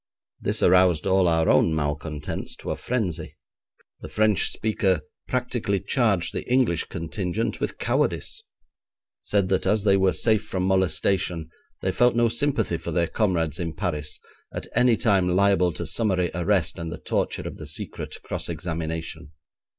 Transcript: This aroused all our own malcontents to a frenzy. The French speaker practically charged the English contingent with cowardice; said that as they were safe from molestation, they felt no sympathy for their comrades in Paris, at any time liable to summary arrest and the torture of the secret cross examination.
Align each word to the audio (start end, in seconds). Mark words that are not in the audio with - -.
This 0.39 0.63
aroused 0.63 1.05
all 1.05 1.27
our 1.27 1.47
own 1.47 1.75
malcontents 1.75 2.55
to 2.55 2.71
a 2.71 2.75
frenzy. 2.75 3.37
The 3.99 4.09
French 4.09 4.49
speaker 4.51 5.01
practically 5.27 5.79
charged 5.79 6.33
the 6.33 6.41
English 6.51 6.85
contingent 6.85 7.59
with 7.59 7.77
cowardice; 7.77 8.41
said 9.21 9.47
that 9.49 9.67
as 9.67 9.83
they 9.83 9.95
were 9.97 10.13
safe 10.13 10.43
from 10.43 10.63
molestation, 10.63 11.51
they 11.81 11.91
felt 11.91 12.15
no 12.15 12.29
sympathy 12.29 12.77
for 12.77 12.89
their 12.89 13.05
comrades 13.05 13.59
in 13.59 13.75
Paris, 13.75 14.19
at 14.51 14.65
any 14.73 14.97
time 14.97 15.29
liable 15.35 15.71
to 15.73 15.85
summary 15.85 16.31
arrest 16.33 16.79
and 16.79 16.91
the 16.91 16.97
torture 16.97 17.43
of 17.43 17.57
the 17.57 17.67
secret 17.67 18.17
cross 18.23 18.49
examination. 18.49 19.29